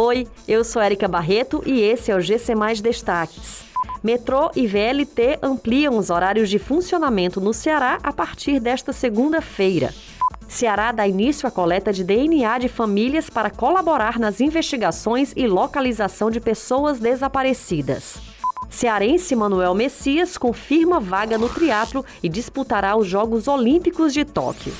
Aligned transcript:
Oi, 0.00 0.28
eu 0.46 0.62
sou 0.62 0.80
Erika 0.80 1.08
Barreto 1.08 1.60
e 1.66 1.80
esse 1.80 2.12
é 2.12 2.14
o 2.14 2.20
GC 2.20 2.54
Mais 2.54 2.80
Destaques. 2.80 3.64
Metrô 4.00 4.48
e 4.54 4.64
VLT 4.64 5.40
ampliam 5.42 5.98
os 5.98 6.08
horários 6.08 6.48
de 6.48 6.56
funcionamento 6.56 7.40
no 7.40 7.52
Ceará 7.52 7.98
a 8.00 8.12
partir 8.12 8.60
desta 8.60 8.92
segunda-feira. 8.92 9.92
Ceará 10.46 10.92
dá 10.92 11.04
início 11.04 11.48
à 11.48 11.50
coleta 11.50 11.92
de 11.92 12.04
DNA 12.04 12.58
de 12.58 12.68
famílias 12.68 13.28
para 13.28 13.50
colaborar 13.50 14.20
nas 14.20 14.40
investigações 14.40 15.32
e 15.34 15.48
localização 15.48 16.30
de 16.30 16.38
pessoas 16.38 17.00
desaparecidas. 17.00 18.18
Cearense 18.70 19.34
Manuel 19.34 19.74
Messias 19.74 20.38
confirma 20.38 21.00
vaga 21.00 21.36
no 21.36 21.48
triatlo 21.48 22.04
e 22.22 22.28
disputará 22.28 22.94
os 22.94 23.08
Jogos 23.08 23.48
Olímpicos 23.48 24.12
de 24.12 24.24
Tóquio. 24.24 24.72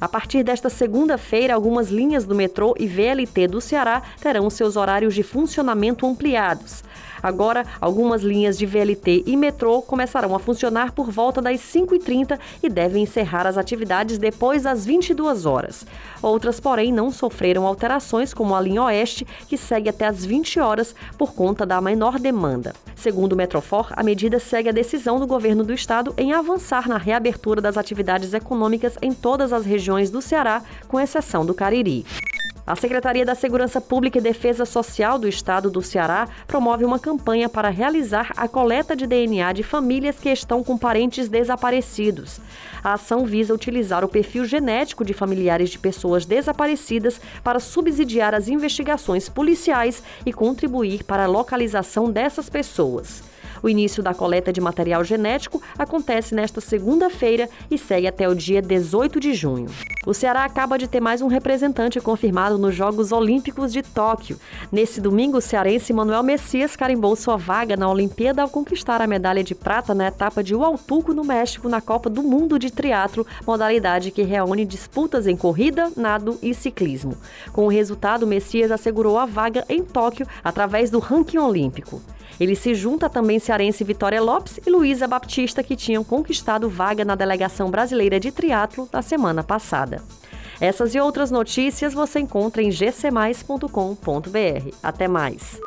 A 0.00 0.06
partir 0.06 0.44
desta 0.44 0.70
segunda-feira, 0.70 1.52
algumas 1.52 1.88
linhas 1.88 2.24
do 2.24 2.32
metrô 2.32 2.72
e 2.78 2.86
VLT 2.86 3.48
do 3.48 3.60
Ceará 3.60 4.00
terão 4.20 4.48
seus 4.48 4.76
horários 4.76 5.12
de 5.12 5.24
funcionamento 5.24 6.06
ampliados. 6.06 6.84
Agora, 7.20 7.66
algumas 7.80 8.22
linhas 8.22 8.56
de 8.56 8.64
VLT 8.64 9.24
e 9.26 9.36
metrô 9.36 9.82
começarão 9.82 10.36
a 10.36 10.38
funcionar 10.38 10.92
por 10.92 11.10
volta 11.10 11.42
das 11.42 11.58
5h30 11.58 12.38
e 12.62 12.68
devem 12.68 13.02
encerrar 13.02 13.44
as 13.44 13.58
atividades 13.58 14.18
depois 14.18 14.62
das 14.62 14.86
22 14.86 15.44
horas. 15.44 15.84
Outras, 16.22 16.60
porém, 16.60 16.92
não 16.92 17.10
sofreram 17.10 17.66
alterações, 17.66 18.32
como 18.32 18.54
a 18.54 18.60
linha 18.60 18.84
Oeste, 18.84 19.26
que 19.48 19.56
segue 19.56 19.88
até 19.88 20.06
as 20.06 20.24
20 20.24 20.60
horas 20.60 20.94
por 21.18 21.34
conta 21.34 21.66
da 21.66 21.80
menor 21.80 22.20
demanda. 22.20 22.72
Segundo 22.98 23.34
o 23.34 23.36
Metrofor, 23.36 23.92
a 23.92 24.02
medida 24.02 24.40
segue 24.40 24.68
a 24.68 24.72
decisão 24.72 25.20
do 25.20 25.26
governo 25.26 25.62
do 25.62 25.72
estado 25.72 26.12
em 26.18 26.32
avançar 26.32 26.88
na 26.88 26.96
reabertura 26.96 27.60
das 27.60 27.76
atividades 27.76 28.34
econômicas 28.34 28.98
em 29.00 29.14
todas 29.14 29.52
as 29.52 29.64
regiões 29.64 30.10
do 30.10 30.20
Ceará, 30.20 30.62
com 30.88 30.98
exceção 30.98 31.46
do 31.46 31.54
Cariri. 31.54 32.04
A 32.68 32.76
Secretaria 32.76 33.24
da 33.24 33.34
Segurança 33.34 33.80
Pública 33.80 34.18
e 34.18 34.20
Defesa 34.20 34.66
Social 34.66 35.18
do 35.18 35.26
Estado 35.26 35.70
do 35.70 35.80
Ceará 35.80 36.28
promove 36.46 36.84
uma 36.84 36.98
campanha 36.98 37.48
para 37.48 37.70
realizar 37.70 38.30
a 38.36 38.46
coleta 38.46 38.94
de 38.94 39.06
DNA 39.06 39.54
de 39.54 39.62
famílias 39.62 40.16
que 40.18 40.28
estão 40.28 40.62
com 40.62 40.76
parentes 40.76 41.30
desaparecidos. 41.30 42.38
A 42.84 42.92
ação 42.92 43.24
visa 43.24 43.54
utilizar 43.54 44.04
o 44.04 44.08
perfil 44.08 44.44
genético 44.44 45.02
de 45.02 45.14
familiares 45.14 45.70
de 45.70 45.78
pessoas 45.78 46.26
desaparecidas 46.26 47.18
para 47.42 47.58
subsidiar 47.58 48.34
as 48.34 48.48
investigações 48.48 49.30
policiais 49.30 50.02
e 50.26 50.30
contribuir 50.30 51.04
para 51.04 51.24
a 51.24 51.26
localização 51.26 52.12
dessas 52.12 52.50
pessoas. 52.50 53.22
O 53.62 53.68
início 53.68 54.02
da 54.02 54.14
coleta 54.14 54.52
de 54.52 54.60
material 54.60 55.02
genético 55.04 55.62
acontece 55.78 56.34
nesta 56.34 56.60
segunda-feira 56.60 57.48
e 57.70 57.78
segue 57.78 58.06
até 58.06 58.28
o 58.28 58.34
dia 58.34 58.62
18 58.62 59.20
de 59.20 59.34
junho. 59.34 59.68
O 60.06 60.14
Ceará 60.14 60.44
acaba 60.44 60.78
de 60.78 60.88
ter 60.88 61.00
mais 61.00 61.20
um 61.20 61.26
representante 61.26 62.00
confirmado 62.00 62.56
nos 62.56 62.74
Jogos 62.74 63.12
Olímpicos 63.12 63.72
de 63.72 63.82
Tóquio. 63.82 64.38
Nesse 64.72 65.00
domingo, 65.00 65.36
o 65.36 65.40
cearense 65.40 65.92
Manuel 65.92 66.22
Messias 66.22 66.74
carimbou 66.74 67.14
sua 67.14 67.36
vaga 67.36 67.76
na 67.76 67.90
Olimpíada 67.90 68.42
ao 68.42 68.48
conquistar 68.48 69.02
a 69.02 69.06
medalha 69.06 69.44
de 69.44 69.54
prata 69.54 69.94
na 69.94 70.08
etapa 70.08 70.42
de 70.42 70.54
Hualtuco, 70.54 71.12
no 71.12 71.24
México, 71.24 71.68
na 71.68 71.80
Copa 71.80 72.08
do 72.08 72.22
Mundo 72.22 72.58
de 72.58 72.70
Triatlo, 72.70 73.26
modalidade 73.46 74.10
que 74.10 74.22
reúne 74.22 74.64
disputas 74.64 75.26
em 75.26 75.36
corrida, 75.36 75.92
nado 75.96 76.38
e 76.42 76.54
ciclismo. 76.54 77.16
Com 77.52 77.66
o 77.66 77.68
resultado, 77.68 78.26
Messias 78.26 78.70
assegurou 78.70 79.18
a 79.18 79.26
vaga 79.26 79.64
em 79.68 79.82
Tóquio 79.82 80.26
através 80.42 80.90
do 80.90 81.00
ranking 81.00 81.38
olímpico. 81.38 82.00
Ele 82.40 82.54
se 82.54 82.74
junta 82.74 83.08
também 83.08 83.38
cearense 83.38 83.82
Vitória 83.84 84.22
Lopes 84.22 84.60
e 84.64 84.70
Luísa 84.70 85.06
Baptista, 85.06 85.62
que 85.62 85.76
tinham 85.76 86.04
conquistado 86.04 86.68
vaga 86.68 87.04
na 87.04 87.14
delegação 87.14 87.70
brasileira 87.70 88.20
de 88.20 88.30
triatlo 88.30 88.88
na 88.92 89.02
semana 89.02 89.42
passada. 89.42 90.02
Essas 90.60 90.94
e 90.94 91.00
outras 91.00 91.30
notícias 91.30 91.94
você 91.94 92.18
encontra 92.20 92.62
em 92.62 92.70
gcmais.com.br. 92.70 93.68
Até 94.82 95.06
mais. 95.06 95.60